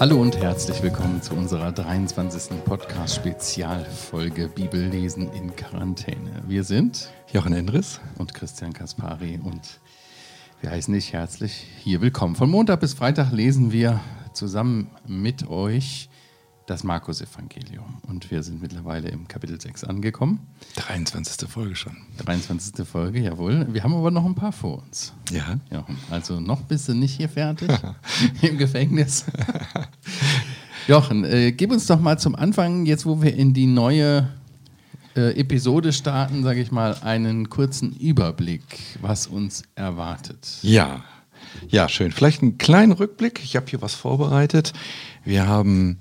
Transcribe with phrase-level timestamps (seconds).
[0.00, 2.64] Hallo und herzlich willkommen zu unserer 23.
[2.64, 6.42] Podcast-Spezialfolge Bibellesen in Quarantäne.
[6.48, 9.78] Wir sind Jochen Endres und Christian Kaspari und
[10.62, 12.34] wir heißen dich herzlich hier willkommen.
[12.34, 14.00] Von Montag bis Freitag lesen wir
[14.32, 16.08] zusammen mit euch
[16.70, 17.98] das Markus-Evangelium.
[18.06, 20.38] Und wir sind mittlerweile im Kapitel 6 angekommen.
[20.76, 21.48] 23.
[21.48, 21.96] Folge schon.
[22.24, 22.86] 23.
[22.86, 23.66] Folge, jawohl.
[23.72, 25.12] Wir haben aber noch ein paar vor uns.
[25.32, 25.58] Ja.
[25.72, 27.68] ja also noch bist du nicht hier fertig
[28.42, 29.24] im Gefängnis.
[30.86, 34.28] Jochen, äh, gib uns doch mal zum Anfang, jetzt wo wir in die neue
[35.16, 38.62] äh, Episode starten, sage ich mal, einen kurzen Überblick,
[39.00, 40.58] was uns erwartet.
[40.62, 41.02] Ja,
[41.68, 42.12] ja, schön.
[42.12, 43.40] Vielleicht einen kleinen Rückblick.
[43.42, 44.72] Ich habe hier was vorbereitet.
[45.24, 45.98] Wir haben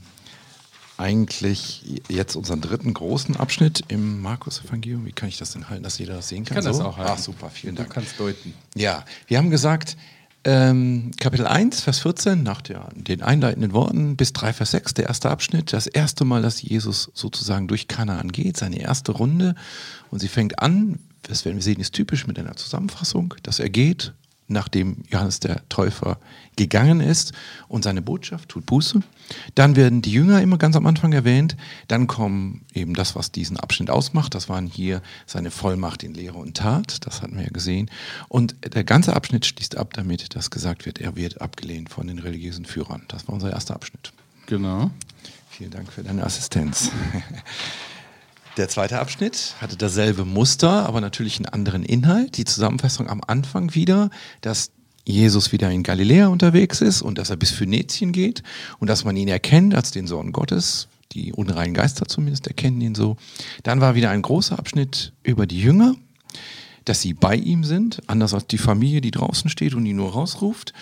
[0.99, 5.05] eigentlich jetzt unseren dritten großen Abschnitt im Markus-Evangelium.
[5.05, 6.57] Wie kann ich das denn halten, dass jeder das sehen kann?
[6.57, 6.79] Ich kann so?
[6.79, 7.11] das auch halten.
[7.15, 7.89] Ach, super, vielen Dank.
[7.89, 8.53] Du kannst deuten.
[8.75, 9.95] Ja, wir haben gesagt,
[10.43, 15.07] ähm, Kapitel 1, Vers 14, nach der, den einleitenden Worten bis 3, Vers 6, der
[15.07, 19.55] erste Abschnitt, das erste Mal, dass Jesus sozusagen durch Kanaan geht, seine erste Runde.
[20.11, 23.69] Und sie fängt an, das werden wir sehen, ist typisch mit einer Zusammenfassung, dass er
[23.69, 24.13] geht
[24.49, 26.17] nachdem Johannes der Täufer
[26.55, 27.33] gegangen ist
[27.67, 29.01] und seine Botschaft tut Buße.
[29.55, 31.55] Dann werden die Jünger immer ganz am Anfang erwähnt.
[31.87, 34.35] Dann kommen eben das, was diesen Abschnitt ausmacht.
[34.35, 37.05] Das waren hier seine Vollmacht in Lehre und Tat.
[37.05, 37.89] Das hatten wir ja gesehen.
[38.27, 42.19] Und der ganze Abschnitt schließt ab damit, dass gesagt wird, er wird abgelehnt von den
[42.19, 43.03] religiösen Führern.
[43.07, 44.11] Das war unser erster Abschnitt.
[44.47, 44.91] Genau.
[45.49, 46.91] Vielen Dank für deine Assistenz.
[48.57, 52.37] Der zweite Abschnitt hatte dasselbe Muster, aber natürlich einen anderen Inhalt.
[52.37, 54.09] Die Zusammenfassung am Anfang wieder,
[54.41, 54.71] dass
[55.05, 58.43] Jesus wieder in Galiläa unterwegs ist und dass er bis Phönizien geht
[58.79, 60.87] und dass man ihn erkennt als den Sohn Gottes.
[61.13, 63.17] Die unreinen Geister zumindest erkennen ihn so.
[63.63, 65.95] Dann war wieder ein großer Abschnitt über die Jünger,
[66.85, 70.11] dass sie bei ihm sind, anders als die Familie, die draußen steht und ihn nur
[70.11, 70.73] rausruft.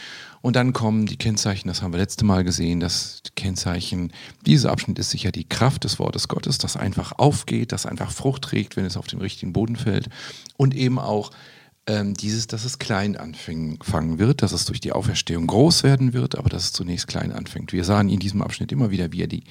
[0.41, 4.11] Und dann kommen die Kennzeichen, das haben wir letzte Mal gesehen, das Kennzeichen,
[4.45, 8.43] dieser Abschnitt ist sicher die Kraft des Wortes Gottes, das einfach aufgeht, das einfach Frucht
[8.43, 10.09] trägt, wenn es auf den richtigen Boden fällt.
[10.55, 11.31] Und eben auch
[11.87, 16.37] ähm, dieses, dass es klein anfangen wird, dass es durch die Auferstehung groß werden wird,
[16.37, 17.73] aber dass es zunächst klein anfängt.
[17.73, 19.43] Wir sahen in diesem Abschnitt immer wieder, wie er die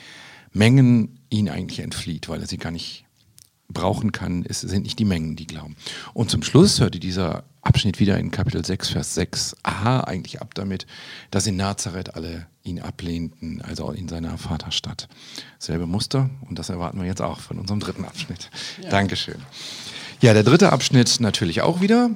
[0.53, 3.05] Mengen ihn eigentlich entflieht, weil er sie gar nicht
[3.69, 5.77] brauchen kann, es sind nicht die Mengen, die glauben.
[6.15, 10.55] Und zum Schluss hörte dieser Abschnitt wieder in Kapitel 6, Vers 6 aha, eigentlich ab
[10.55, 10.87] damit,
[11.33, 15.09] dass in Nazareth alle ihn ablehnten, also in seiner Vaterstadt.
[15.59, 18.51] Selbe Muster und das erwarten wir jetzt auch von unserem dritten Abschnitt.
[18.83, 18.91] Ja.
[18.91, 19.37] Dankeschön.
[20.21, 22.11] Ja, der dritte Abschnitt natürlich auch wieder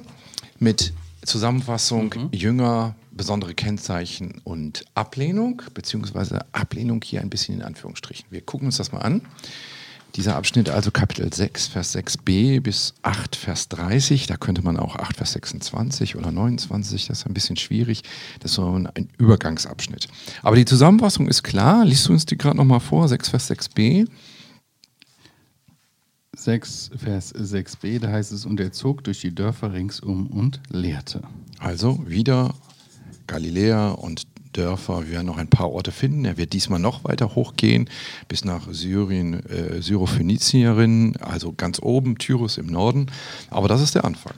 [0.57, 0.93] mit
[1.25, 2.29] Zusammenfassung mhm.
[2.31, 8.25] Jünger, besondere Kennzeichen und Ablehnung, beziehungsweise Ablehnung hier ein bisschen in Anführungsstrichen.
[8.29, 9.21] Wir gucken uns das mal an.
[10.15, 14.97] Dieser Abschnitt, also Kapitel 6, Vers 6b bis 8, Vers 30, da könnte man auch
[14.97, 18.03] 8, Vers 26 oder 29, das ist ein bisschen schwierig.
[18.39, 20.07] Das ist so ein Übergangsabschnitt.
[20.41, 21.85] Aber die Zusammenfassung ist klar.
[21.85, 23.07] Liest du uns die gerade nochmal vor?
[23.07, 24.07] 6, Vers 6b.
[26.35, 31.21] 6, Vers 6b, da heißt es, und er zog durch die Dörfer ringsum und lehrte.
[31.59, 32.55] Also wieder
[33.27, 34.23] Galiläa und
[34.53, 35.05] Dörfer.
[35.05, 36.25] Wir werden noch ein paar Orte finden.
[36.25, 37.89] Er wird diesmal noch weiter hochgehen,
[38.27, 43.07] bis nach Syrien, äh, Syrophönizierin, also ganz oben, Tyrus im Norden.
[43.49, 44.35] Aber das ist der Anfang.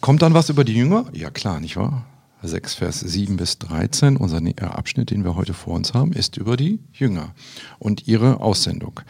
[0.00, 1.06] Kommt dann was über die Jünger?
[1.12, 2.06] Ja klar, nicht wahr?
[2.42, 6.36] 6, Vers 7 bis 13, unser äh, Abschnitt, den wir heute vor uns haben, ist
[6.36, 7.34] über die Jünger
[7.78, 9.00] und ihre Aussendung.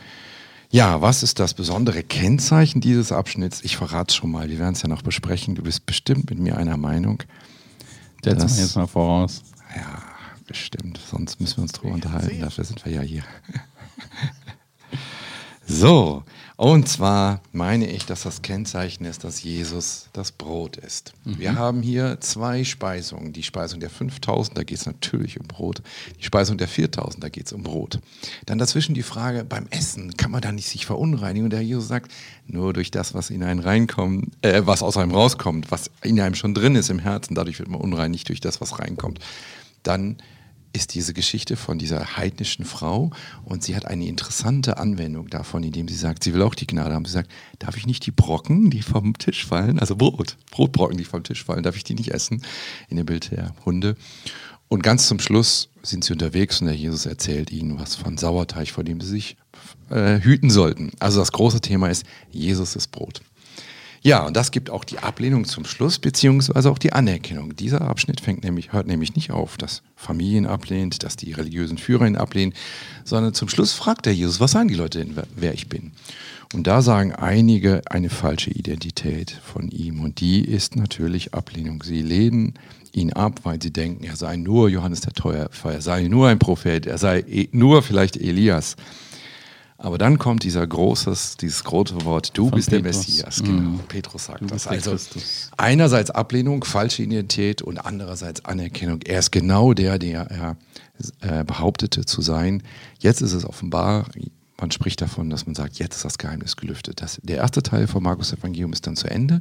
[0.70, 3.62] Ja, was ist das besondere Kennzeichen dieses Abschnitts?
[3.64, 5.54] Ich verrate es schon mal, wir werden es ja noch besprechen.
[5.54, 7.22] Du bist bestimmt mit mir einer Meinung.
[8.22, 9.42] Setz mal jetzt mal voraus.
[9.74, 10.02] Ja,
[10.48, 12.40] Bestimmt, sonst müssen wir uns drüber unterhalten.
[12.40, 13.22] Dafür sind wir ja hier.
[15.66, 16.24] so,
[16.56, 21.12] und zwar meine ich, dass das Kennzeichen ist, dass Jesus das Brot ist.
[21.24, 21.38] Mhm.
[21.38, 23.34] Wir haben hier zwei Speisungen.
[23.34, 25.82] Die Speisung der 5000, da geht es natürlich um Brot.
[26.18, 28.00] Die Speisung der 4000, da geht es um Brot.
[28.46, 31.44] Dann dazwischen die Frage, beim Essen kann man da nicht sich verunreinigen?
[31.44, 32.10] Und der Jesus sagt,
[32.46, 36.34] nur durch das, was in einen reinkommt, äh, was aus einem rauskommt, was in einem
[36.34, 39.18] schon drin ist im Herzen, dadurch wird man unrein, nicht durch das, was reinkommt.
[39.82, 40.16] Dann
[40.72, 43.10] ist diese Geschichte von dieser heidnischen Frau
[43.44, 46.94] und sie hat eine interessante Anwendung davon, indem sie sagt, sie will auch die Gnade
[46.94, 47.04] haben.
[47.04, 51.04] Sie sagt, darf ich nicht die Brocken, die vom Tisch fallen, also Brot, Brotbrocken, die
[51.04, 52.42] vom Tisch fallen, darf ich die nicht essen?
[52.88, 53.96] In dem Bild der Hunde.
[54.68, 58.68] Und ganz zum Schluss sind sie unterwegs und der Jesus erzählt ihnen was von Sauerteig,
[58.68, 59.36] vor dem sie sich
[59.88, 60.90] äh, hüten sollten.
[61.00, 63.22] Also das große Thema ist, Jesus ist Brot.
[64.02, 67.56] Ja, und das gibt auch die Ablehnung zum Schluss, beziehungsweise auch die Anerkennung.
[67.56, 72.06] Dieser Abschnitt fängt nämlich, hört nämlich nicht auf, dass Familien ablehnt, dass die religiösen Führer
[72.06, 72.54] ihn ablehnen,
[73.04, 75.92] sondern zum Schluss fragt der Jesus, was sagen die Leute denn, wer ich bin?
[76.54, 80.00] Und da sagen einige eine falsche Identität von ihm.
[80.00, 81.82] Und die ist natürlich Ablehnung.
[81.82, 82.54] Sie lehnen
[82.92, 86.38] ihn ab, weil sie denken, er sei nur Johannes der Täufer, er sei nur ein
[86.38, 88.76] Prophet, er sei e, nur vielleicht Elias.
[89.80, 92.82] Aber dann kommt dieser großes, dieses große Wort, du Von bist Petrus.
[92.82, 93.42] der Messias.
[93.42, 93.70] Genau.
[93.70, 93.78] Mhm.
[93.86, 94.66] Petrus sagt das.
[94.66, 94.96] Also
[95.56, 99.00] einerseits Ablehnung, falsche Identität und andererseits Anerkennung.
[99.02, 100.56] Er ist genau der, der er
[101.20, 102.64] äh, behauptete zu sein.
[102.98, 104.06] Jetzt ist es offenbar.
[104.60, 107.00] Man spricht davon, dass man sagt, jetzt ist das Geheimnis gelüftet.
[107.00, 109.38] Das, der erste Teil vom Markus Evangelium ist dann zu Ende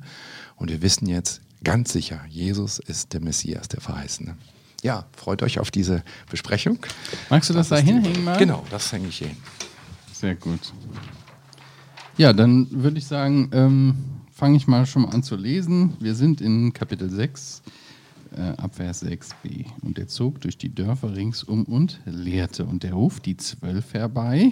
[0.56, 4.38] und wir wissen jetzt ganz sicher, Jesus ist der Messias, der Verheißene.
[4.84, 6.78] Ja, freut euch auf diese Besprechung.
[7.32, 8.38] Magst du das, das da hinhängen?
[8.38, 9.38] Genau, das hänge ich hier hin.
[10.20, 10.74] Sehr gut.
[12.18, 13.96] Ja, dann würde ich sagen, ähm,
[14.32, 15.94] fange ich mal schon mal an zu lesen.
[16.00, 17.62] Wir sind in Kapitel 6,
[18.36, 19.66] äh, Abvers 6b.
[19.84, 22.66] Und er zog durch die Dörfer ringsum und lehrte.
[22.66, 24.50] Und er ruft die Zwölf herbei.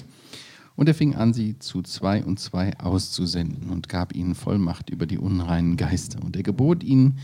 [0.76, 5.08] Und er fing an, sie zu zwei und zwei auszusenden und gab ihnen Vollmacht über
[5.08, 6.24] die unreinen Geister.
[6.24, 7.18] Und er gebot ihnen,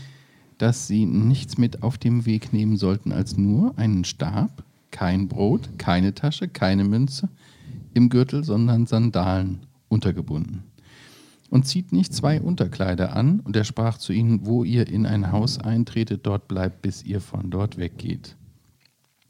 [0.58, 5.78] dass sie nichts mit auf dem Weg nehmen sollten als nur einen Stab, kein Brot,
[5.78, 7.28] keine Tasche, keine Münze
[7.94, 10.64] im Gürtel, sondern Sandalen untergebunden.
[11.50, 15.32] Und zieht nicht zwei Unterkleider an, und er sprach zu ihnen, wo ihr in ein
[15.32, 18.36] Haus eintretet, dort bleibt, bis ihr von dort weggeht.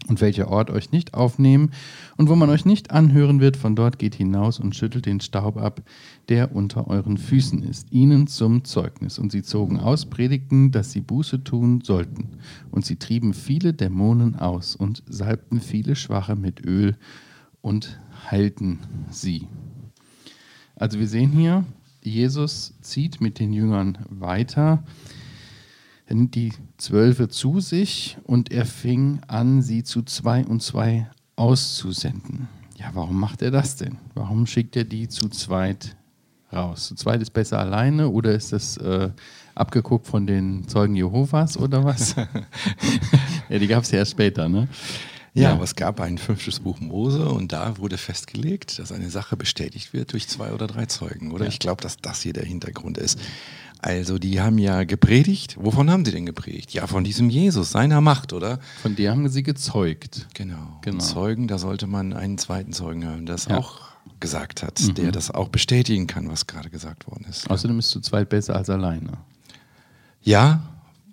[0.09, 1.71] Und welcher Ort euch nicht aufnehmen
[2.17, 5.57] und wo man euch nicht anhören wird, von dort geht hinaus und schüttelt den Staub
[5.57, 5.83] ab,
[6.29, 9.19] der unter euren Füßen ist, ihnen zum Zeugnis.
[9.21, 12.31] Und sie zogen aus, predigten, dass sie Buße tun sollten.
[12.73, 16.97] Und sie trieben viele Dämonen aus und salbten viele Schwache mit Öl
[17.61, 18.79] und halten
[19.11, 19.49] sie.
[20.77, 21.65] Also wir sehen hier,
[22.03, 24.83] Jesus zieht mit den Jüngern weiter.
[26.07, 31.09] Er nimmt die Zwölfe zu sich und er fing an, sie zu zwei und zwei
[31.37, 32.49] auszusenden.
[32.77, 33.99] Ja, warum macht er das denn?
[34.15, 35.97] Warum schickt er die zu zweit
[36.53, 36.89] raus?
[36.89, 39.11] Zu zweit ist besser alleine oder ist das äh,
[39.55, 42.17] abgeguckt von den Zeugen Jehovas oder was?
[43.49, 44.67] ja, die gab es ja erst später, ne?
[45.35, 49.09] Ja, ja, aber es gab ein fünftes Buch Mose und da wurde festgelegt, dass eine
[49.09, 51.33] Sache bestätigt wird durch zwei oder drei Zeugen.
[51.33, 51.51] Oder ja.
[51.51, 53.19] ich glaube, dass das hier der Hintergrund ist.
[53.79, 55.57] Also die haben ja gepredigt.
[55.59, 56.75] Wovon haben sie denn gepredigt?
[56.75, 58.61] Ja, von diesem Jesus, seiner Macht, oder?
[58.83, 60.29] Von der haben sie gezeugt.
[60.35, 60.79] Genau.
[60.83, 60.99] genau.
[60.99, 63.57] Zeugen, da sollte man einen zweiten Zeugen hören, der das ja.
[63.57, 63.81] auch
[64.21, 64.95] gesagt hat, mhm.
[64.95, 67.51] der das auch bestätigen kann, was gerade gesagt worden ist.
[67.51, 69.15] Außerdem ist zu zweit besser als alleine.
[70.23, 70.63] Ja,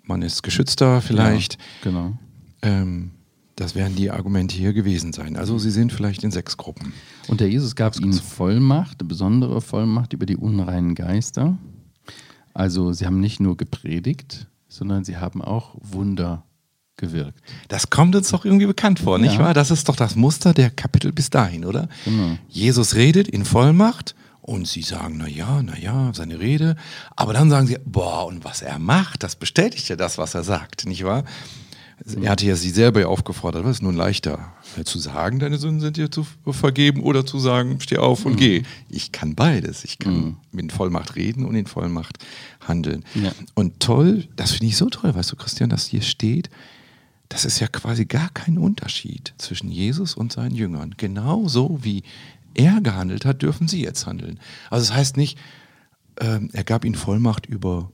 [0.04, 1.54] man ist geschützter vielleicht.
[1.54, 2.18] Ja, genau.
[2.62, 3.10] Ähm,
[3.60, 5.36] das werden die Argumente hier gewesen sein.
[5.36, 6.94] Also sie sind vielleicht in sechs Gruppen.
[7.28, 11.58] Und der Jesus gab ihnen Vollmacht, eine besondere Vollmacht über die unreinen Geister.
[12.54, 16.44] Also sie haben nicht nur gepredigt, sondern sie haben auch Wunder
[16.96, 17.38] gewirkt.
[17.68, 19.26] Das kommt uns doch irgendwie bekannt vor, ja.
[19.26, 19.52] nicht wahr?
[19.52, 21.88] Das ist doch das Muster der Kapitel bis dahin, oder?
[22.06, 22.38] Genau.
[22.48, 26.76] Jesus redet in Vollmacht und sie sagen, na ja, na ja, seine Rede.
[27.14, 30.44] Aber dann sagen sie, boah, und was er macht, das bestätigt ja das, was er
[30.44, 31.24] sagt, nicht wahr?
[32.22, 34.52] Er hatte ja sie selber aufgefordert, was ist nun leichter,
[34.84, 38.38] zu sagen, deine Sünden sind dir zu vergeben oder zu sagen, steh auf und mhm.
[38.38, 38.62] geh.
[38.88, 39.84] Ich kann beides.
[39.84, 40.36] Ich kann mhm.
[40.52, 42.18] mit Vollmacht reden und in Vollmacht
[42.66, 43.04] handeln.
[43.14, 43.32] Ja.
[43.54, 46.48] Und toll, das finde ich so toll, weißt du, Christian, dass hier steht,
[47.28, 50.94] das ist ja quasi gar kein Unterschied zwischen Jesus und seinen Jüngern.
[50.96, 52.02] Genauso wie
[52.54, 54.40] er gehandelt hat, dürfen sie jetzt handeln.
[54.70, 55.38] Also es das heißt nicht,
[56.20, 57.90] ähm, er gab ihnen Vollmacht über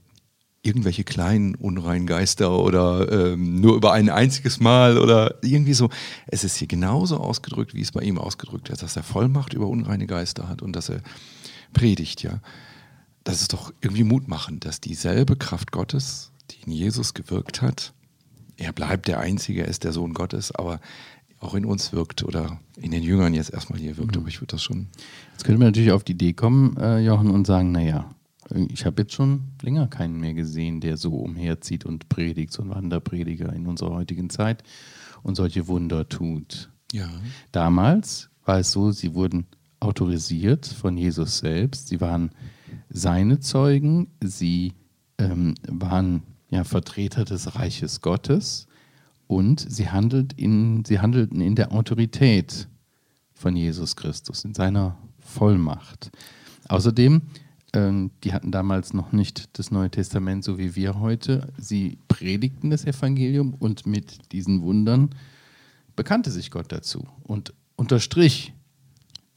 [0.63, 5.89] irgendwelche kleinen unreinen Geister oder ähm, nur über ein einziges Mal oder irgendwie so.
[6.27, 9.67] Es ist hier genauso ausgedrückt, wie es bei ihm ausgedrückt ist, dass er Vollmacht über
[9.67, 11.01] unreine Geister hat und dass er
[11.73, 12.41] predigt, ja.
[13.23, 17.93] Das ist doch irgendwie mutmachend, dass dieselbe Kraft Gottes, die in Jesus gewirkt hat,
[18.55, 20.79] er bleibt der Einzige, er ist der Sohn Gottes, aber
[21.39, 24.15] auch in uns wirkt oder in den Jüngern jetzt erstmal hier wirkt.
[24.15, 24.21] Mhm.
[24.21, 24.87] Aber ich würde das schon.
[25.33, 28.09] Jetzt könnte man natürlich auf die Idee kommen, äh, Jochen, und sagen, naja,
[28.69, 32.69] ich habe jetzt schon länger keinen mehr gesehen, der so umherzieht und predigt, so ein
[32.69, 34.63] Wanderprediger in unserer heutigen Zeit
[35.23, 36.69] und solche Wunder tut.
[36.91, 37.09] Ja.
[37.51, 39.45] Damals war es so, sie wurden
[39.79, 42.31] autorisiert von Jesus selbst, sie waren
[42.89, 44.73] seine Zeugen, sie
[45.17, 48.67] ähm, waren ja, Vertreter des Reiches Gottes
[49.27, 52.67] und sie, handelt in, sie handelten in der Autorität
[53.33, 56.11] von Jesus Christus, in seiner Vollmacht.
[56.69, 57.21] Außerdem
[57.77, 61.53] ähm, die hatten damals noch nicht das Neue Testament, so wie wir heute.
[61.59, 65.11] Sie predigten das Evangelium und mit diesen Wundern
[65.95, 68.53] bekannte sich Gott dazu und unterstrich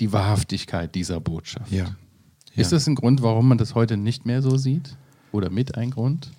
[0.00, 1.70] die Wahrhaftigkeit dieser Botschaft.
[1.70, 1.84] Ja.
[2.54, 2.62] Ja.
[2.62, 4.96] Ist das ein Grund, warum man das heute nicht mehr so sieht?
[5.32, 6.30] Oder mit ein Grund?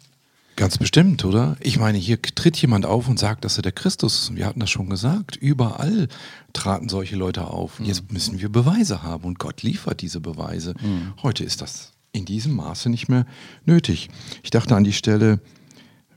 [0.62, 1.58] Ganz bestimmt, oder?
[1.60, 4.30] Ich meine, hier tritt jemand auf und sagt, dass er der Christus ist.
[4.30, 5.36] Und wir hatten das schon gesagt.
[5.36, 6.08] Überall
[6.54, 7.80] traten solche Leute auf.
[7.80, 7.88] Mhm.
[7.88, 10.76] Jetzt müssen wir Beweise haben und Gott liefert diese Beweise.
[10.80, 11.16] Mhm.
[11.24, 13.26] Heute ist das in diesem Maße nicht mehr
[13.66, 14.10] nötig.
[14.44, 15.40] Ich dachte an die Stelle,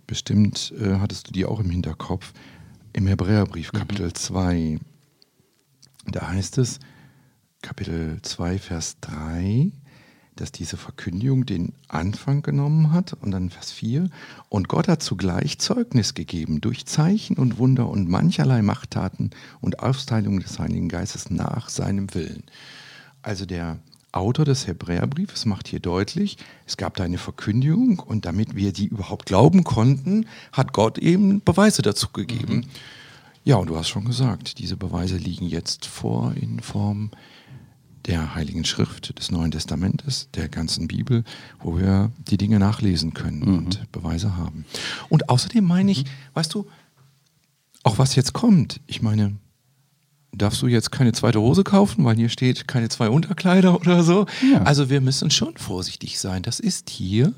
[0.06, 2.34] bestimmt äh, hattest du die auch im Hinterkopf,
[2.92, 3.78] im Hebräerbrief, Mhm.
[3.78, 4.78] Kapitel 2.
[6.08, 6.80] Da heißt es,
[7.62, 9.72] Kapitel 2, Vers 3,
[10.36, 14.08] dass diese Verkündigung den Anfang genommen hat und dann Vers 4.
[14.48, 20.40] Und Gott hat zugleich Zeugnis gegeben durch Zeichen und Wunder und mancherlei Machttaten und Austeilung
[20.40, 22.44] des Heiligen Geistes nach seinem Willen.
[23.22, 23.78] Also der
[24.12, 26.36] Autor des Hebräerbriefes macht hier deutlich,
[26.66, 31.42] es gab da eine Verkündigung und damit wir die überhaupt glauben konnten, hat Gott eben
[31.42, 32.66] Beweise dazu gegeben.
[33.42, 37.10] Ja, und du hast schon gesagt, diese Beweise liegen jetzt vor in Form
[38.06, 41.24] der Heiligen Schrift des Neuen Testamentes, der ganzen Bibel,
[41.60, 44.64] wo wir die Dinge nachlesen können und Beweise haben.
[45.08, 46.66] Und außerdem meine ich, weißt du,
[47.82, 49.36] auch was jetzt kommt, ich meine,
[50.32, 54.26] darfst du jetzt keine zweite Hose kaufen, weil hier steht keine zwei Unterkleider oder so.
[54.52, 54.62] Ja.
[54.62, 56.42] Also wir müssen schon vorsichtig sein.
[56.42, 57.32] Das ist hier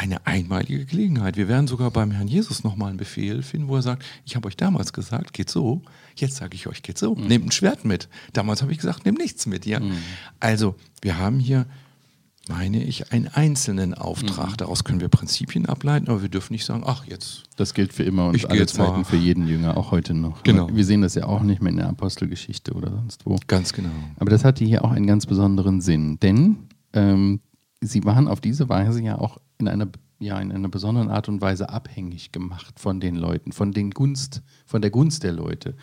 [0.00, 1.36] eine einmalige Gelegenheit.
[1.36, 4.48] Wir werden sogar beim Herrn Jesus nochmal einen Befehl finden, wo er sagt, ich habe
[4.48, 5.82] euch damals gesagt, geht so,
[6.16, 8.08] jetzt sage ich euch, geht so, nehmt ein Schwert mit.
[8.32, 9.66] Damals habe ich gesagt, nehmt nichts mit.
[9.66, 9.78] Ja?
[10.40, 11.66] Also wir haben hier,
[12.48, 14.56] meine ich, einen einzelnen Auftrag.
[14.56, 18.02] Daraus können wir Prinzipien ableiten, aber wir dürfen nicht sagen, ach jetzt Das gilt für
[18.02, 20.42] immer und Ich alle jetzt mal- Zeiten für jeden Jünger, auch heute noch.
[20.44, 20.74] Genau.
[20.74, 23.38] Wir sehen das ja auch nicht mehr in der Apostelgeschichte oder sonst wo.
[23.46, 23.90] ganz genau.
[24.18, 26.56] Aber das hatte hier auch einen ganz besonderen Sinn, denn
[26.94, 27.40] ähm,
[27.82, 29.88] sie waren auf diese Weise ja auch in einer,
[30.18, 34.42] ja, in einer besonderen Art und Weise abhängig gemacht von den Leuten, von, den Gunst,
[34.66, 35.74] von der Gunst der Leute.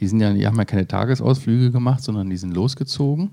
[0.00, 3.30] Die, sind ja, die haben ja keine Tagesausflüge gemacht, sondern die sind losgezogen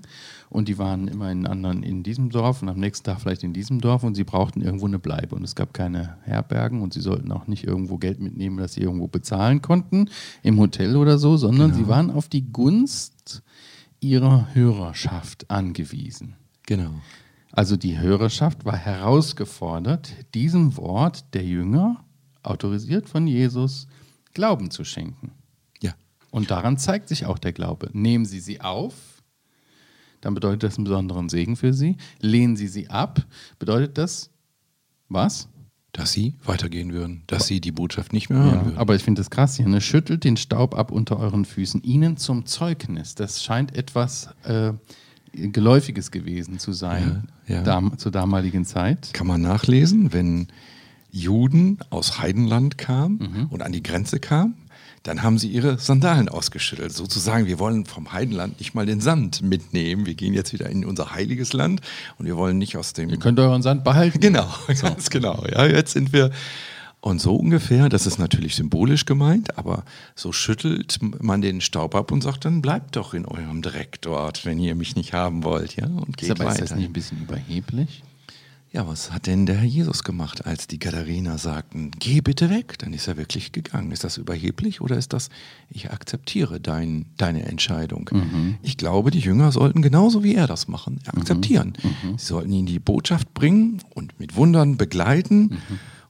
[0.48, 3.52] und die waren immer in anderen in diesem Dorf und am nächsten Tag vielleicht in
[3.52, 7.00] diesem Dorf und sie brauchten irgendwo eine Bleibe und es gab keine Herbergen und sie
[7.00, 10.08] sollten auch nicht irgendwo Geld mitnehmen, das sie irgendwo bezahlen konnten
[10.42, 13.42] im Hotel oder so, sondern sie waren auf die Gunst
[14.00, 16.36] ihrer Hörerschaft angewiesen.
[16.66, 16.92] Genau.
[17.56, 22.04] Also die Hörerschaft war herausgefordert, diesem Wort der Jünger,
[22.42, 23.86] autorisiert von Jesus,
[24.34, 25.30] Glauben zu schenken.
[25.80, 25.94] Ja.
[26.32, 27.90] Und daran zeigt sich auch der Glaube.
[27.92, 29.22] Nehmen Sie sie auf,
[30.20, 31.96] dann bedeutet das einen besonderen Segen für Sie.
[32.20, 33.24] Lehnen Sie sie ab,
[33.60, 34.30] bedeutet das
[35.08, 35.48] was?
[35.92, 38.78] Dass sie weitergehen würden, dass sie die Botschaft nicht mehr hören Ja, würden.
[38.78, 39.68] aber ich finde das krass hier.
[39.68, 39.80] Ne?
[39.80, 43.14] Schüttelt den Staub ab unter euren Füßen, ihnen zum Zeugnis.
[43.14, 44.72] Das scheint etwas äh,
[45.52, 47.62] Geläufiges gewesen zu sein Ja, ja.
[47.62, 49.12] dam zur damaligen Zeit.
[49.12, 50.48] Kann man nachlesen, wenn
[51.10, 53.46] Juden aus Heidenland kamen Mhm.
[53.50, 54.54] und an die Grenze kamen,
[55.04, 56.92] dann haben sie ihre Sandalen ausgeschüttelt.
[56.92, 60.06] Sozusagen, wir wollen vom Heidenland nicht mal den Sand mitnehmen.
[60.06, 61.82] Wir gehen jetzt wieder in unser heiliges Land
[62.18, 64.18] und wir wollen nicht aus dem Ihr könnt euren Sand behalten.
[64.20, 64.48] Genau,
[64.80, 65.44] ganz genau.
[65.50, 66.30] Ja, jetzt sind wir.
[67.04, 69.84] Und so ungefähr, das ist natürlich symbolisch gemeint, aber
[70.14, 74.46] so schüttelt man den Staub ab und sagt, dann bleibt doch in eurem Dreck dort,
[74.46, 76.60] wenn ihr mich nicht haben wollt, ja, und geht aber ist weiter.
[76.60, 78.02] das nicht ein bisschen überheblich?
[78.72, 82.78] Ja, was hat denn der Herr Jesus gemacht, als die Gadarener sagten, geh bitte weg?
[82.78, 83.92] Dann ist er wirklich gegangen.
[83.92, 85.28] Ist das überheblich oder ist das,
[85.68, 88.10] ich akzeptiere dein, deine Entscheidung?
[88.62, 91.74] Ich glaube, die Jünger sollten genauso wie er das machen, akzeptieren.
[92.16, 95.58] Sie sollten ihn die Botschaft bringen und mit Wundern begleiten.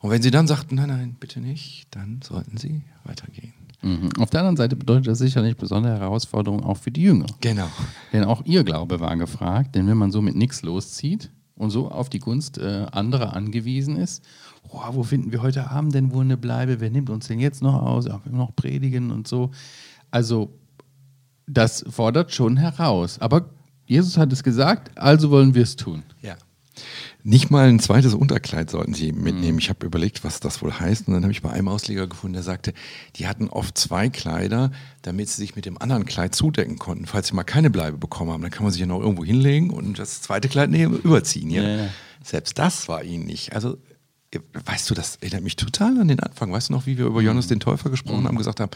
[0.05, 3.55] Und wenn sie dann sagten, nein, nein, bitte nicht, dann sollten sie weitergehen.
[3.81, 4.11] Mhm.
[4.19, 7.25] Auf der anderen Seite bedeutet das sicherlich besondere Herausforderung auch für die Jünger.
[7.41, 7.71] Genau.
[8.13, 11.91] Denn auch ihr Glaube war gefragt, denn wenn man so mit nichts loszieht und so
[11.91, 14.23] auf die Gunst äh, anderer angewiesen ist,
[14.69, 16.81] oh, wo finden wir heute Abend denn wohl eine Bleibe?
[16.81, 18.05] Wer nimmt uns denn jetzt noch aus?
[18.05, 19.53] Ja, noch predigen und so.
[20.11, 20.53] Also,
[21.47, 23.19] das fordert schon heraus.
[23.23, 23.49] Aber
[23.87, 26.03] Jesus hat es gesagt, also wollen wir es tun.
[26.21, 26.37] Ja.
[27.26, 29.59] Nicht mal ein zweites Unterkleid sollten sie mitnehmen.
[29.59, 31.09] Ich habe überlegt, was das wohl heißt.
[31.09, 32.75] Und dann habe ich bei einem Ausleger gefunden, der sagte,
[33.16, 37.07] die hatten oft zwei Kleider, damit sie sich mit dem anderen Kleid zudecken konnten.
[37.07, 39.71] Falls sie mal keine Bleibe bekommen haben, dann kann man sich ja noch irgendwo hinlegen
[39.71, 41.49] und das zweite Kleid nehmen, überziehen.
[41.49, 41.62] Ja?
[41.62, 41.87] Ja.
[42.23, 43.54] Selbst das war ihnen nicht.
[43.54, 43.78] Also,
[44.66, 46.52] weißt du, das erinnert mich total an den Anfang.
[46.52, 48.71] Weißt du noch, wie wir über Johannes den Täufer gesprochen haben, gesagt haben,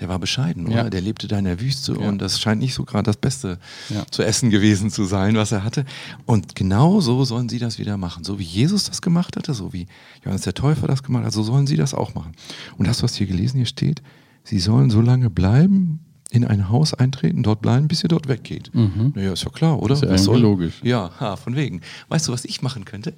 [0.00, 0.84] der war bescheiden, oder?
[0.84, 0.90] Ja.
[0.90, 2.08] Der lebte da in der Wüste Ja.
[2.08, 3.58] und das scheint nicht so gerade das Beste
[3.90, 4.06] Ja.
[4.10, 5.84] zu essen gewesen zu sein, was er hatte.
[6.26, 8.24] Und genau so sollen sie das wieder machen.
[8.24, 9.86] So wie Jesus das gemacht hatte, so wie
[10.24, 12.32] Johannes der Täufer das gemacht hat, so sollen sie das auch machen.
[12.78, 13.58] Und du was hier gelesen?
[13.58, 14.02] Hier steht,
[14.42, 16.00] sie sollen so lange bleiben,
[16.32, 18.70] in ein Haus eintreten, dort bleiben, bis ihr dort weggeht.
[18.72, 19.94] Naja, ist ja klar, oder?
[19.94, 20.74] Ist ja Was irgendwie logisch.
[20.82, 21.80] Ja, ha, von wegen.
[22.08, 23.14] Weißt du, was ich machen könnte?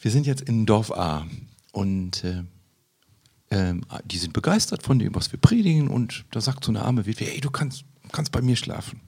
[0.00, 1.24] Wir sind jetzt in Dorf A
[1.72, 2.42] und äh,
[3.50, 7.06] ähm, die sind begeistert von dem, was wir predigen und da sagt so eine arme
[7.06, 9.00] Witwe, hey, du kannst, kannst bei mir schlafen.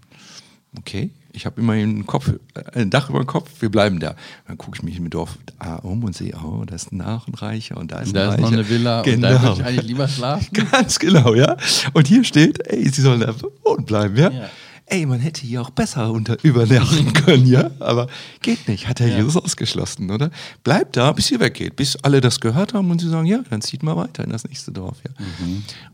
[0.79, 4.17] okay, ich habe immerhin einen Kopf, äh, ein Dach über dem Kopf, wir bleiben da.
[4.47, 5.39] Dann gucke ich mich im Dorf
[5.83, 8.41] um und sehe, oh, da ist ein Nach- und und da ist, da ein ist
[8.41, 9.15] noch eine Villa genau.
[9.15, 10.49] und da würde ich eigentlich lieber schlafen.
[10.73, 11.57] Ganz genau, ja.
[11.93, 13.35] Und hier steht, ey, sie sollen da
[13.65, 14.31] wohnen bleiben, ja?
[14.31, 14.51] Ja.
[14.87, 17.71] Ey, man hätte hier auch besser unter übernachten können, ja?
[17.79, 18.09] Aber
[18.43, 19.17] geht nicht, hat Herr Ja.
[19.19, 20.31] Jesus ausgeschlossen, oder?
[20.65, 23.63] Bleibt da, bis ihr weggeht, bis alle das gehört haben und sie sagen, ja, dann
[23.63, 25.15] zieht mal weiter in das nächste Dorf, ja.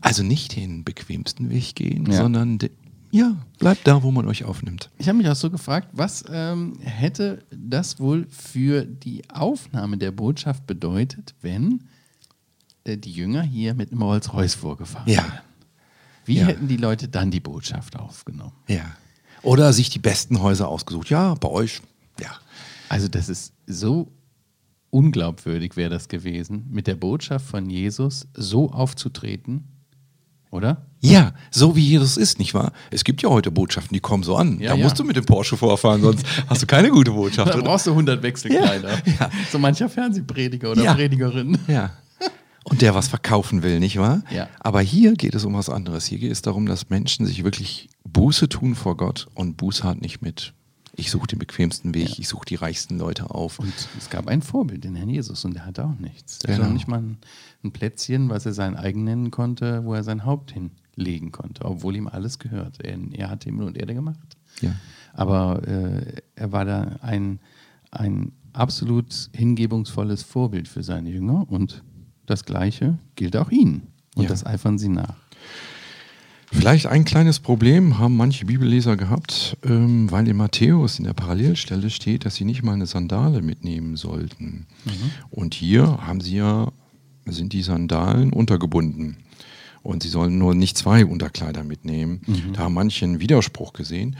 [0.01, 2.17] Also nicht den bequemsten Weg gehen, Ja.
[2.23, 2.71] sondern de,
[3.11, 4.89] ja, bleibt da, wo man euch aufnimmt.
[4.97, 10.11] Ich habe mich auch so gefragt, was ähm, hätte das wohl für die Aufnahme der
[10.11, 11.85] Botschaft bedeutet, wenn
[12.83, 15.23] äh, die Jünger hier mit einem Rolls-Royce vorgefahren Ja.
[15.23, 15.39] wären?
[16.29, 16.45] Wie Ja.
[16.45, 18.53] hätten die Leute dann die Botschaft aufgenommen?
[18.67, 18.85] Ja.
[19.41, 21.09] Oder sich die besten Häuser ausgesucht.
[21.09, 21.81] Ja, bei euch,
[22.19, 22.29] ja.
[22.87, 24.11] Also das ist so
[24.91, 29.67] unglaubwürdig wäre das gewesen, mit der Botschaft von Jesus so aufzutreten,
[30.51, 30.85] oder?
[30.99, 32.73] Ja, so wie Jesus ist, nicht wahr?
[32.91, 34.59] Es gibt ja heute Botschaften, die kommen so an.
[34.59, 34.83] Ja, da ja.
[34.83, 37.53] musst du mit dem Porsche vorfahren, sonst hast du keine gute Botschaft.
[37.55, 39.01] Da brauchst du 100 Wechselkleider.
[39.19, 39.31] Ja.
[39.51, 40.93] So mancher Fernsehprediger oder.
[40.93, 41.57] Predigerin.
[41.67, 41.91] Ja.
[42.69, 44.23] Und der was verkaufen will, nicht wahr?
[44.31, 44.47] Ja.
[44.59, 46.05] Aber hier geht es um was anderes.
[46.05, 50.01] Hier geht es darum, dass Menschen sich wirklich Buße tun vor Gott und Buße hat
[50.01, 50.53] nicht mit,
[50.95, 53.59] ich suche den bequemsten Weg, ich suche die reichsten Leute auf.
[53.59, 56.39] Und es gab ein Vorbild, den Herrn Jesus, und der hatte auch nichts.
[56.39, 56.69] Der hatte Genau.
[56.69, 57.17] auch nicht mal ein,
[57.63, 61.95] ein Plätzchen, was er sein eigen nennen konnte, wo er sein Haupt hinlegen konnte, obwohl
[61.95, 62.83] ihm alles gehört.
[62.83, 64.37] Er, er hat Himmel und Erde gemacht.
[64.61, 64.71] Ja.
[65.13, 67.39] Aber äh, er war da ein,
[67.91, 71.83] ein absolut hingebungsvolles Vorbild für seine Jünger und
[72.29, 73.83] das Gleiche gilt auch ihnen.
[74.15, 74.29] Und Ja.
[74.29, 75.15] das eifern sie nach.
[76.51, 81.91] Vielleicht ein kleines Problem haben manche Bibelleser gehabt, ähm, weil in Matthäus in der Parallelstelle
[81.91, 84.65] steht, dass sie nicht mal eine Sandale mitnehmen sollten.
[85.29, 86.71] Und hier haben sie ja,
[87.27, 89.17] sind die Sandalen untergebunden.
[89.83, 92.21] Und sie sollen nur nicht zwei Unterkleider mitnehmen.
[92.53, 94.15] Da haben manche einen Widerspruch gesehen.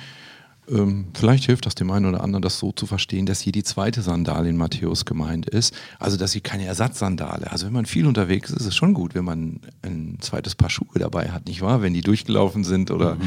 [0.71, 3.63] Ähm, vielleicht hilft das dem einen oder anderen, das so zu verstehen, dass hier die
[3.63, 5.73] zweite Sandale in Matthäus gemeint ist.
[5.97, 7.51] Also, dass sie keine Ersatzsandale.
[7.51, 10.69] Also, wenn man viel unterwegs ist, ist es schon gut, wenn man ein zweites Paar
[10.69, 11.81] Schuhe dabei hat, nicht wahr?
[11.81, 13.17] Wenn die durchgelaufen sind oder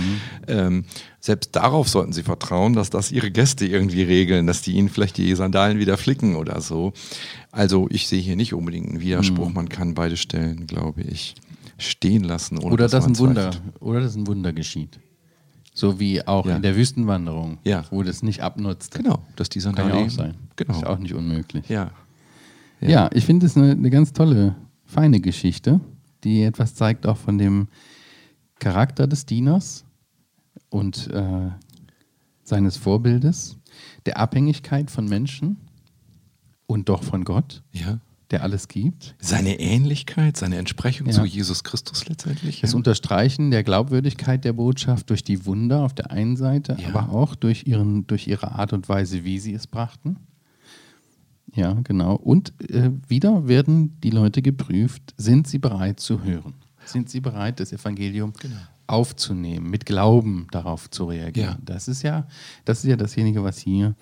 [0.47, 0.85] ähm,
[1.21, 5.17] selbst darauf sollten sie vertrauen, dass das ihre Gäste irgendwie regeln, dass die ihnen vielleicht
[5.17, 6.93] die Sandalen wieder flicken oder so.
[7.51, 9.53] Also, ich sehe hier nicht unbedingt einen Widerspruch.
[9.53, 11.35] Man kann beide Stellen, glaube ich,
[11.79, 12.59] stehen lassen.
[12.59, 14.99] Oder dass man ein Wunder, oder dass ein Wunder geschieht.
[15.75, 16.57] So wie auch Ja.
[16.57, 17.85] in der Wüstenwanderung, Ja.
[17.91, 18.95] wo das nicht abnutzt.
[18.95, 20.35] Genau, dass die Kann Sandale ja auch sein.
[20.57, 20.73] Genau.
[20.77, 21.69] Ist auch nicht unmöglich.
[21.69, 21.91] Ja.
[22.81, 25.81] Ja, ich finde es eine, eine ganz tolle, feine Geschichte,
[26.25, 27.69] die etwas zeigt auch von dem
[28.59, 29.85] Charakter des Dieners
[30.69, 31.51] und äh,
[32.45, 33.57] seines Vorbildes,
[34.05, 35.57] der Abhängigkeit von Menschen
[36.67, 37.99] und doch von Gott, Ja.
[38.33, 39.15] Der alles gibt.
[39.21, 41.13] Seine Ähnlichkeit, seine Entsprechung Ja.
[41.13, 42.61] zu Jesus Christus letztendlich.
[42.63, 42.77] Das ja.
[42.77, 46.89] Unterstreichen der Glaubwürdigkeit der Botschaft durch die Wunder auf der einen Seite, Ja.
[46.89, 50.17] aber auch durch, ihren, durch ihre Art und Weise, wie sie es brachten.
[51.55, 52.15] Ja, genau.
[52.17, 56.55] Und äh, wieder werden die Leute geprüft, sind sie bereit zu hören?
[56.85, 58.33] Sind sie bereit, das Evangelium
[58.87, 61.59] aufzunehmen, mit Glauben darauf zu reagieren?
[61.65, 62.27] Das ist ja,
[62.65, 63.95] das ist ja dasjenige, was hier äh,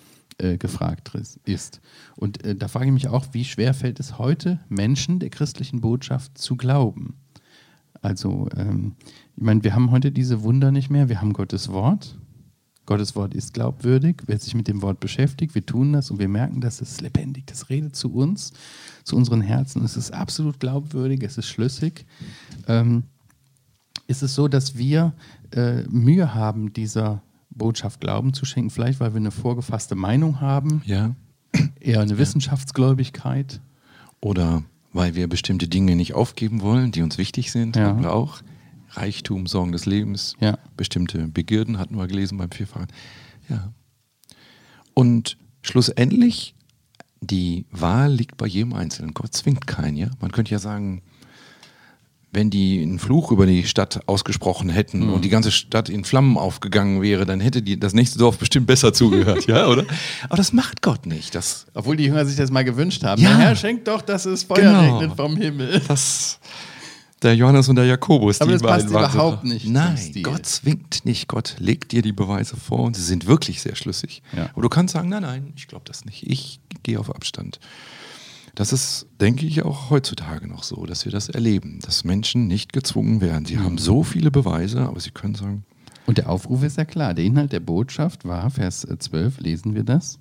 [0.57, 1.81] gefragt is- ist.
[2.15, 5.81] Und äh, da frage ich mich auch, wie schwer fällt es heute, Menschen der christlichen
[5.81, 7.15] Botschaft zu glauben?
[8.01, 8.95] Also, ähm,
[9.35, 11.09] ich meine, wir haben heute diese Wunder nicht mehr.
[11.09, 12.17] Wir haben Gottes Wort.
[12.87, 14.23] Gottes Wort ist glaubwürdig.
[14.25, 17.45] Wer sich mit dem Wort beschäftigt, wir tun das und wir merken, dass es lebendig,
[17.45, 18.53] das redet zu uns,
[19.03, 19.83] zu unseren Herzen.
[19.85, 22.05] Es ist absolut glaubwürdig, es ist schlüssig.
[22.67, 23.03] Ähm,
[24.07, 25.13] ist es so, dass wir
[25.51, 30.81] äh, Mühe haben, dieser Botschaft Glauben zu schenken, vielleicht weil wir eine vorgefasste Meinung haben,
[30.85, 31.15] ja.
[31.79, 33.61] eher eine Wissenschaftsgläubigkeit.
[34.21, 37.75] Oder weil wir bestimmte Dinge nicht aufgeben wollen, die uns wichtig sind.
[37.75, 37.97] Ja.
[37.97, 38.41] Oder auch
[38.91, 40.57] Reichtum, Sorgen des Lebens, Ja.
[40.75, 42.87] bestimmte Begierden hatten wir gelesen beim Vierfahren.
[43.49, 43.71] Ja.
[44.93, 46.55] Und schlussendlich,
[47.21, 49.13] die Wahl liegt bei jedem Einzelnen.
[49.13, 50.09] Gott zwingt keinen, ja.
[50.19, 51.01] Man könnte ja sagen,
[52.33, 55.13] wenn die einen Fluch über die Stadt ausgesprochen hätten Mhm.
[55.13, 58.67] und die ganze Stadt in Flammen aufgegangen wäre, dann hätte die, das nächste Dorf bestimmt
[58.67, 59.83] besser zugehört, ja, oder?
[60.27, 61.35] Aber das macht Gott nicht.
[61.35, 63.21] Das, Obwohl die Jünger sich das mal gewünscht haben.
[63.21, 63.29] Ja.
[63.29, 64.97] Der Herr schenkt doch, dass es Feuer Genau.
[64.99, 65.81] regnet vom Himmel.
[65.87, 66.39] das
[67.21, 69.95] der Johannes und der Jakobus, Aber die das passt überhaupt nicht Nein.
[70.23, 71.27] Gott zwingt nicht.
[71.27, 74.23] Gott legt dir die Beweise vor und sie sind wirklich sehr schlüssig.
[74.35, 74.49] Ja.
[74.53, 76.23] Aber du kannst sagen, nein, nein, ich glaube das nicht.
[76.27, 77.59] Ich gehe auf Abstand.
[78.55, 82.73] Das ist, denke ich, auch heutzutage noch so, dass wir das erleben, dass Menschen nicht
[82.73, 83.43] gezwungen werden.
[83.43, 83.47] Mhm.
[83.47, 85.63] Sie haben so viele Beweise, aber sie können sagen,
[86.05, 87.13] Und der Aufruf ist ja klar.
[87.13, 90.19] Der Inhalt der Botschaft war, Vers äh, 12, lesen wir das,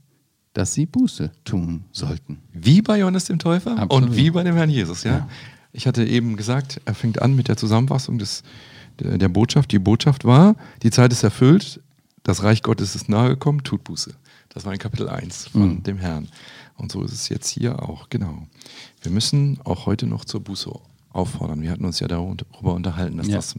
[0.53, 2.39] dass sie Buße tun sollten.
[2.53, 4.11] wie bei Johannes dem Täufer Absolut.
[4.11, 5.05] und wie bei dem Herrn Jesus.
[5.05, 5.11] Ja?
[5.11, 5.29] Ja.
[5.73, 8.43] Ich hatte eben gesagt, er fängt an mit der Zusammenfassung des,
[8.99, 9.71] der, der Botschaft.
[9.73, 11.81] Die Botschaft war, die Zeit ist erfüllt,
[12.25, 14.13] das Reich Gottes ist nahe gekommen, tut Buße.
[14.51, 15.83] Das war in Kapitel 1 von Mhm.
[15.85, 16.29] dem Herrn.
[16.77, 18.47] Und so ist es jetzt hier auch, genau.
[19.03, 20.71] Wir müssen auch heute noch zur Buße
[21.11, 21.63] auffordern.
[21.63, 23.37] Wir hatten uns ja darüber unterhalten, dass Ja.
[23.37, 23.55] das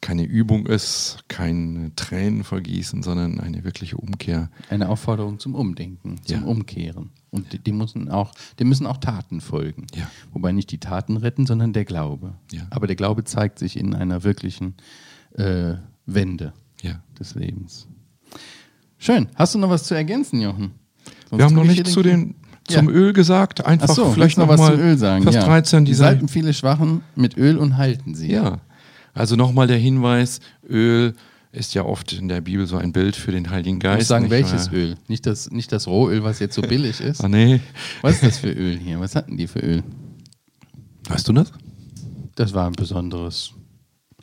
[0.00, 4.50] keine Übung ist, kein Tränen vergießen, sondern eine wirkliche Umkehr.
[4.68, 6.46] Eine Aufforderung zum Umdenken, zum Ja.
[6.46, 7.10] Umkehren.
[7.30, 9.86] Und die, die müssen auch, dem müssen auch Taten folgen.
[9.94, 10.10] Ja.
[10.32, 12.34] Wobei nicht die Taten retten, sondern der Glaube.
[12.52, 12.66] Ja.
[12.70, 14.74] Aber der Glaube zeigt sich in einer wirklichen
[15.36, 15.74] äh,
[16.06, 17.02] Wende Ja.
[17.18, 17.88] des Lebens.
[19.04, 19.28] Schön.
[19.34, 20.70] Hast du noch was zu ergänzen, Jochen?
[21.28, 22.36] Sonst Wir haben noch ich nicht zu den-
[22.66, 22.94] zum Ja.
[22.94, 23.66] Öl gesagt.
[23.66, 25.22] Einfach Ach so, vielleicht noch noch was mal zum Öl sagen.
[25.24, 25.44] Vers ja.
[25.44, 28.32] 13, dieser Salben viele Schwachen mit Öl und halten sie.
[28.32, 28.60] Ja,
[29.12, 31.12] also nochmal der Hinweis, Öl
[31.52, 33.98] ist ja oft in der Bibel so ein Bild für den Heiligen Ich Geist.
[34.00, 34.78] muss sagen, welches wahr?
[34.78, 34.94] Öl?
[35.06, 37.22] Nicht das, nicht das Rohöl, was jetzt so billig ist.
[37.22, 37.60] Ah nee,
[38.00, 38.98] Was ist das für Öl hier?
[39.00, 39.82] Was hatten die für Öl?
[41.10, 41.52] weißt du das?
[42.36, 43.52] Das war ein besonderes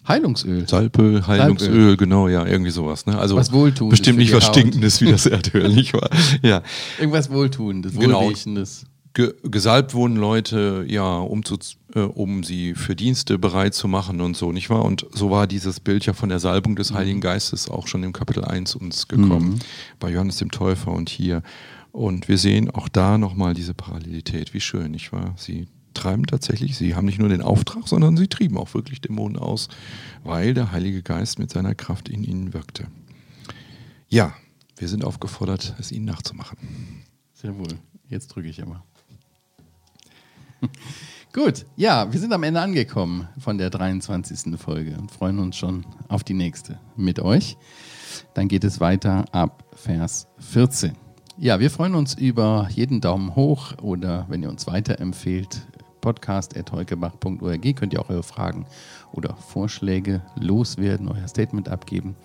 [0.08, 0.68] Heilungsöl.
[0.68, 3.06] Salböl, Heilungsöl, genau, ja, irgendwie sowas.
[3.06, 3.18] Ne?
[3.18, 4.56] Also Was Wohltuendes bestimmt nicht was Haut.
[4.56, 6.10] Stinkendes wie das Erdöl, nicht wahr?
[6.42, 6.64] Ja,
[7.00, 8.22] Irgendwas Wohltuendes, Genau.
[8.24, 8.86] Wohlriechendes.
[9.14, 11.58] Ge gesalbt wurden Leute, ja, um, zu,
[11.94, 14.86] äh, um sie für Dienste bereit zu machen und so, nicht wahr?
[14.86, 18.14] Und so war dieses Bild ja von der Salbung des Heiligen Geistes auch schon im
[18.14, 19.60] Kapitel 1 uns gekommen,
[20.00, 21.44] bei Johannes dem Täufer und hier.
[21.92, 24.54] Und wir sehen auch da nochmal diese Parallelität.
[24.54, 25.34] Wie schön, nicht wahr?
[25.36, 29.38] Sie treiben tatsächlich, sie haben nicht nur den Auftrag, sondern sie trieben auch wirklich Dämonen
[29.38, 29.68] aus,
[30.24, 32.88] weil der Heilige Geist mit seiner Kraft in ihnen wirkte.
[34.08, 34.34] Ja,
[34.78, 36.58] wir sind aufgefordert, es ihnen nachzumachen.
[37.34, 37.80] Sehr wohl.
[38.08, 38.84] Jetzt drücke ich aber.
[41.34, 44.60] Gut, ja, wir sind am Ende angekommen von der 23.
[44.60, 47.58] Folge und freuen uns schon auf die nächste mit euch.
[48.34, 50.96] Dann geht es weiter ab Vers 14.
[51.38, 55.66] Ja, wir freuen uns über jeden Daumen hoch oder wenn ihr uns weiterempfehlt,
[56.02, 58.66] podcast.heukebach.org könnt ihr auch eure Fragen
[59.14, 62.16] oder Vorschläge loswerden, euer Statement abgeben.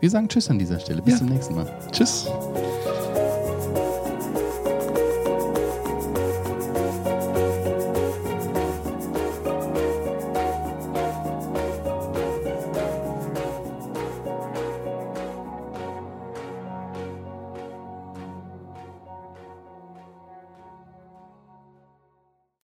[0.00, 1.02] Wir sagen Tschüss an dieser Stelle.
[1.02, 1.18] Bis Ja.
[1.18, 1.70] zum nächsten Mal.
[1.92, 2.26] Tschüss.